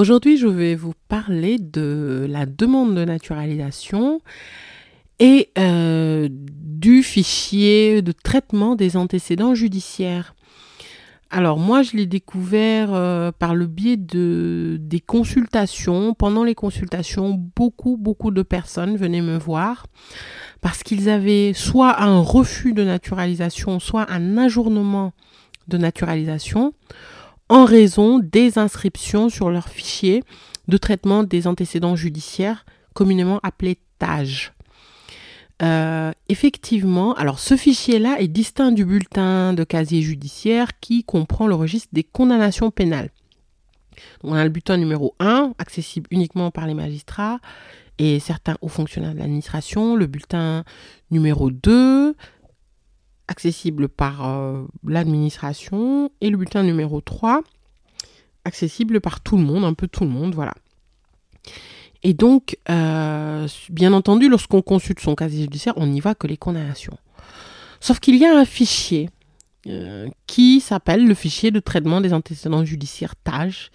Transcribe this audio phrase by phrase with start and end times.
[0.00, 4.22] Aujourd'hui, je vais vous parler de la demande de naturalisation
[5.18, 10.34] et euh, du fichier de traitement des antécédents judiciaires.
[11.28, 16.14] Alors moi, je l'ai découvert euh, par le biais de des consultations.
[16.14, 19.84] Pendant les consultations, beaucoup beaucoup de personnes venaient me voir
[20.62, 25.12] parce qu'ils avaient soit un refus de naturalisation, soit un ajournement
[25.68, 26.72] de naturalisation
[27.50, 30.22] en raison des inscriptions sur leur fichier
[30.68, 34.52] de traitement des antécédents judiciaires, communément appelé TAGE.
[35.60, 41.54] Euh, effectivement, alors ce fichier-là est distinct du bulletin de casier judiciaire qui comprend le
[41.54, 43.10] registre des condamnations pénales.
[44.22, 47.40] on a le bulletin numéro 1, accessible uniquement par les magistrats
[47.98, 50.64] et certains hauts fonctionnaires de l'administration, le bulletin
[51.10, 52.14] numéro 2,
[53.30, 57.42] accessible par euh, l'administration, et le bulletin numéro 3,
[58.44, 60.52] accessible par tout le monde, un peu tout le monde, voilà.
[62.02, 66.36] Et donc, euh, bien entendu, lorsqu'on consulte son casier judiciaire, on n'y voit que les
[66.36, 66.98] condamnations.
[67.78, 69.10] Sauf qu'il y a un fichier
[69.68, 73.70] euh, qui s'appelle le fichier de traitement des antécédents judiciaires TAGE,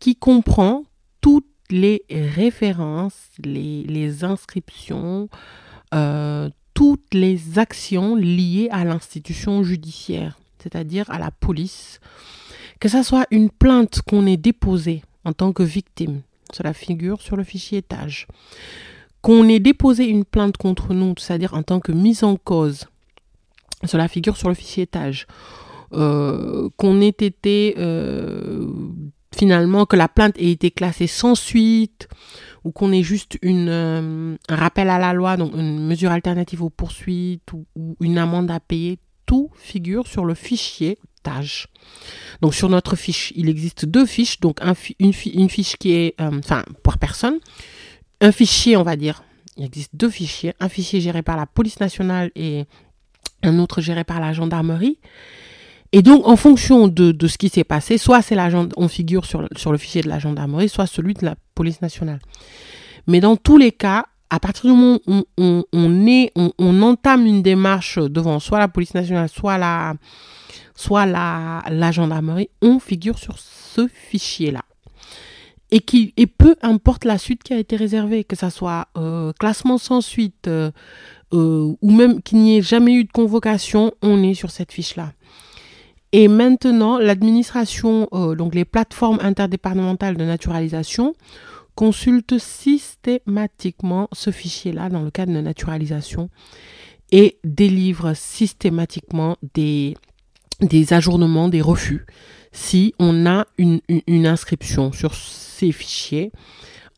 [0.00, 0.82] qui comprend
[1.22, 5.30] toutes les références, les, inscriptions,
[6.82, 12.00] toutes les actions liées à l'institution judiciaire, c'est-à-dire à la police,
[12.80, 17.36] que ce soit une plainte qu'on ait déposée en tant que victime, cela figure sur
[17.36, 18.26] le fichier étage,
[19.20, 22.86] qu'on ait déposé une plainte contre nous, c'est-à-dire en tant que mise en cause,
[23.84, 25.28] cela figure sur le fichier étage,
[25.92, 28.66] euh, qu'on ait été euh,
[29.36, 32.08] finalement que la plainte ait été classée sans suite,
[32.64, 36.62] ou qu'on ait juste une, euh, un rappel à la loi, donc une mesure alternative
[36.62, 37.66] aux poursuites ou,
[38.00, 41.68] une amende à payer, tout figure sur le fichier tâche.
[42.40, 44.58] Donc sur notre fiche, il existe deux fiches, donc
[44.98, 47.38] une, fiche qui est, euh, enfin, pour personne,
[48.20, 49.22] un fichier, on va dire,
[49.56, 52.64] il existe deux fichiers, un fichier géré par la police nationale et
[53.42, 54.98] un autre géré par la gendarmerie.
[55.92, 58.36] Et donc, en fonction de, ce qui s'est passé, soit c'est
[58.76, 62.20] on figure sur, sur le fichier de la gendarmerie, soit celui de la police nationale.
[63.06, 68.40] Mais dans tous les cas, à partir du moment où on, entame une démarche devant
[68.40, 69.94] soit la police nationale, soit la,
[70.74, 74.62] soit la gendarmerie, on figure sur ce fichier-là.
[75.70, 79.32] Et, qui, et peu importe la suite qui a été réservée, que ça soit euh,
[79.40, 80.70] classement sans suite euh,
[81.32, 85.12] euh, ou même qu'il n'y ait jamais eu de convocation, on est sur cette fiche-là.
[86.12, 91.14] Et maintenant, l'administration, euh, donc les plateformes interdépartementales de naturalisation,
[91.74, 96.28] consultent systématiquement ce fichier-là dans le cadre de naturalisation
[97.12, 99.96] et délivrent systématiquement des,
[100.60, 102.04] des ajournements, des refus,
[102.52, 106.30] si on a une, une inscription sur ces fichiers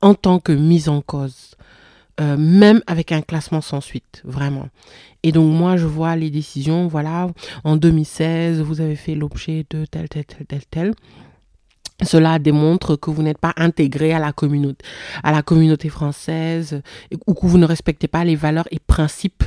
[0.03, 1.55] en tant que mise en cause.
[2.21, 4.69] Euh, même avec un classement sans suite, vraiment.
[5.25, 7.27] Et donc moi, je vois les décisions, voilà,
[7.65, 10.95] en 2016, vous avez fait l'objet de tel, tel, tel, tel, tel.
[12.05, 14.85] Cela démontre que vous n'êtes pas intégré à la communauté,
[15.25, 16.83] à la communauté française,
[17.27, 19.45] ou que vous ne respectez pas les valeurs et principes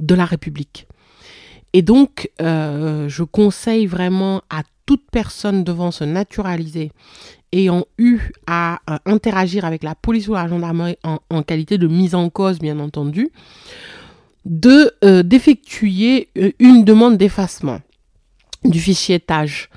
[0.00, 0.88] de la République.
[1.72, 6.92] Et donc, euh, je conseille vraiment à toute personne devant se naturaliser
[7.52, 12.28] ayant eu à interagir avec la police ou la gendarmerie en, qualité de mise en
[12.30, 13.30] cause, bien entendu,
[14.44, 17.80] de euh, d'effectuer euh, une demande d'effacement
[18.64, 19.68] du fichier TAGE.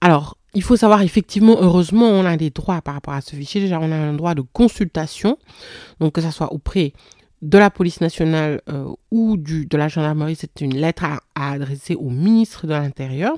[0.00, 3.60] Alors, il faut savoir effectivement, heureusement, on a des droits par rapport à ce fichier.
[3.60, 5.38] Déjà, on a un droit de consultation,
[6.00, 6.92] donc que ce soit auprès
[7.42, 11.20] de la police nationale euh, ou du, de la gendarmerie, c'est une lettre à
[11.52, 13.36] adresser au ministre de l'Intérieur.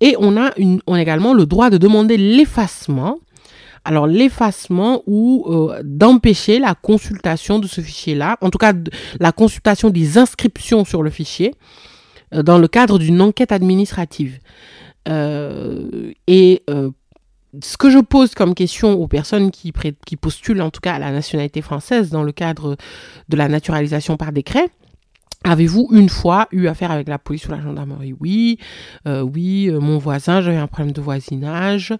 [0.00, 0.52] Et on a,
[0.98, 3.18] également le droit de demander l'effacement.
[3.84, 8.74] Alors l'effacement ou euh, d'empêcher la consultation de ce fichier-là, en tout cas
[9.18, 11.54] la consultation des inscriptions sur le fichier
[12.34, 14.38] euh, dans le cadre d'une enquête administrative.
[15.08, 16.62] Euh, et
[17.62, 21.10] ce que je pose comme question aux personnes qui postulent en tout cas à la
[21.10, 22.76] nationalité française dans le cadre
[23.30, 24.68] de la naturalisation par décret,
[25.42, 28.14] Avez-vous une fois eu affaire avec la police ou la gendarmerie?
[28.20, 28.58] Oui,
[29.06, 31.94] euh, oui, euh, mon voisin, j'avais un problème de voisinage,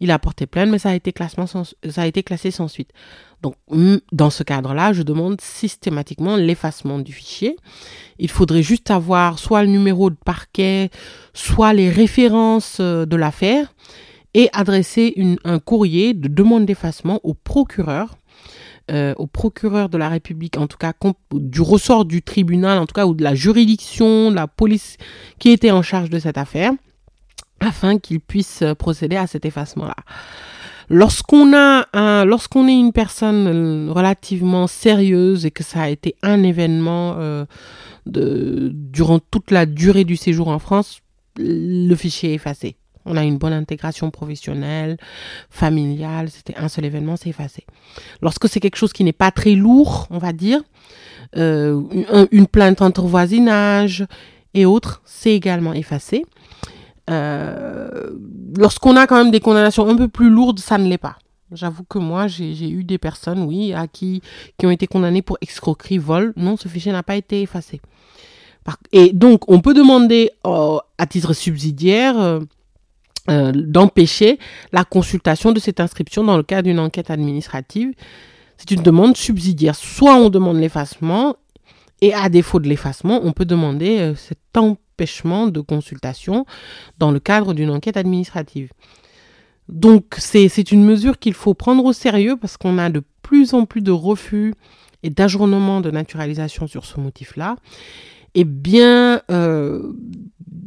[0.00, 2.90] il a porté plainte, mais ça a été, classement ça a classé sans suite.
[3.42, 3.54] Donc,
[4.12, 7.56] dans ce cadre-là, je demande systématiquement l'effacement du fichier.
[8.18, 10.90] Il faudrait juste avoir soit le numéro de parquet,
[11.32, 13.72] soit les références euh, de l'affaire
[14.34, 15.14] et adresser
[15.44, 18.16] un courrier de demande d'effacement au procureur
[18.90, 20.92] euh, au procureur de la République, en tout cas
[21.32, 24.96] du ressort du tribunal, en tout cas, ou de la juridiction, de la police
[25.38, 26.72] qui était en charge de cette affaire,
[27.60, 29.96] afin qu'il puisse procéder à cet effacement-là.
[30.92, 36.16] Lorsqu'on a un, lorsqu'on est une personne euh, relativement sérieuse et que ça a été
[36.22, 37.44] un événement euh,
[38.06, 41.00] de, durant toute la durée du séjour en France,
[41.38, 42.74] le fichier est effacé.
[43.10, 44.96] On a une bonne intégration professionnelle,
[45.50, 47.64] familiale, c'était un seul événement, c'est effacé.
[48.22, 50.62] Lorsque c'est quelque chose qui n'est pas très lourd, on va dire,
[51.36, 51.82] euh,
[52.30, 54.06] une plainte entre voisinage
[54.54, 56.24] et autres, c'est également effacé.
[57.10, 58.10] Euh,
[58.56, 61.16] lorsqu'on a quand même des condamnations un peu plus lourdes, ça ne l'est pas.
[61.52, 64.22] J'avoue que moi, j'ai eu des personnes, oui, à qui,
[64.56, 66.32] qui ont été condamnées pour escroquerie, vol.
[66.36, 67.80] Non, ce fichier n'a pas été effacé.
[68.92, 72.40] Et donc, on peut demander euh, à titre subsidiaire
[73.28, 74.38] euh, d'empêcher
[74.72, 77.92] la consultation de cette inscription dans le cadre d'une enquête administrative.
[78.56, 79.74] C'est une demande subsidiaire.
[79.74, 81.36] Soit on demande l'effacement,
[82.00, 86.46] et à défaut de l'effacement, on peut demander euh, cet empêchement de consultation
[86.98, 88.70] dans le cadre d'une enquête administrative.
[89.68, 93.66] Donc c'est une mesure qu'il faut prendre au sérieux parce qu'on a de plus en
[93.66, 94.54] plus de refus
[95.02, 97.56] et d'ajournements de naturalisation sur ce motif-là.
[98.34, 99.92] Et bien, euh,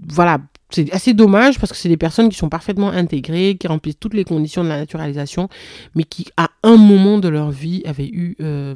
[0.08, 0.40] voilà,
[0.74, 4.14] c'est assez dommage parce que c'est des personnes qui sont parfaitement intégrées, qui remplissent toutes
[4.14, 5.50] les conditions de la naturalisation,
[5.96, 8.74] mais qui, à un moment de leur vie, avaient eu euh,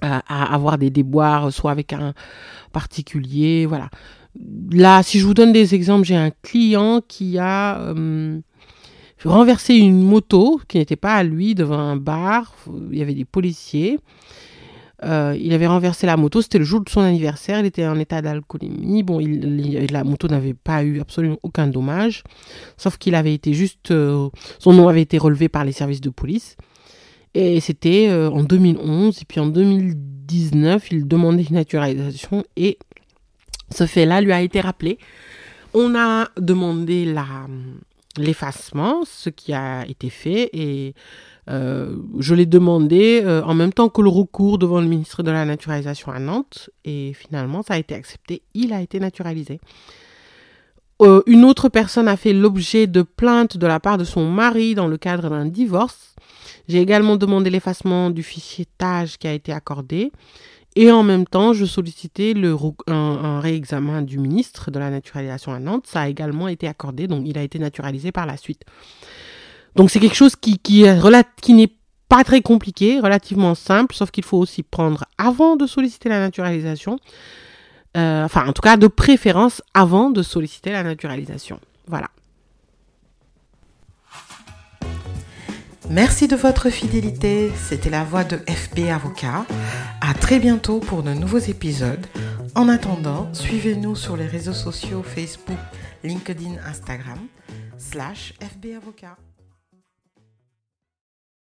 [0.00, 2.12] à, avoir des déboires, soit avec un
[2.72, 3.88] particulier, voilà.
[4.70, 8.38] Là, si je vous donne des exemples, j'ai un client qui a euh,
[9.24, 12.54] renversé une moto qui n'était pas à lui devant un bar.
[12.90, 13.98] Il y avait des policiers.
[15.04, 17.98] Euh, il avait renversé la moto, c'était le jour de son anniversaire, il était en
[17.98, 19.02] état d'alcoolémie.
[19.02, 22.22] Bon, il, la moto n'avait pas eu absolument aucun dommage,
[22.78, 26.10] sauf qu'il avait été juste, euh, son nom avait été relevé par les services de
[26.10, 26.56] police.
[27.34, 32.78] Et c'était euh, en 2011, et puis en 2019, il demandait une naturalisation, et
[33.70, 34.98] ce fait-là lui a été rappelé.
[35.74, 37.14] On a demandé
[38.16, 40.94] l'effacement, ce qui a été fait, et
[41.48, 45.30] euh, je l'ai demandé euh, en même temps que le recours devant le ministre de
[45.30, 49.60] la Naturalisation à Nantes et finalement ça a été accepté, il a été naturalisé.
[51.02, 54.74] Euh, une autre personne a fait l'objet de plaintes de la part de son mari
[54.74, 56.16] dans le cadre d'un divorce.
[56.68, 60.10] J'ai également demandé l'effacement du fichier TAGE qui a été accordé.
[60.74, 62.54] Et en même temps, je sollicitais le,
[62.86, 65.86] un, un, réexamen du ministre de la naturalisation à Nantes.
[65.86, 68.62] Ça a également été accordé, donc il a été naturalisé par la suite.
[69.76, 70.58] Donc c'est quelque chose qui,
[71.48, 71.72] n'est
[72.08, 76.98] pas très compliqué, relativement simple, sauf qu'il faut aussi prendre avant de solliciter la naturalisation.
[77.96, 81.60] Euh, enfin, en tout cas, de préférence avant de solliciter la naturalisation.
[81.86, 82.08] Voilà.
[85.90, 87.52] Merci de votre fidélité.
[87.54, 89.46] C'était la voix de FB Avocat.
[90.00, 92.04] À très bientôt pour de nouveaux épisodes.
[92.54, 95.58] En attendant, suivez-nous sur les réseaux sociaux Facebook,
[96.02, 97.18] LinkedIn, Instagram,
[97.78, 98.66] slash FB.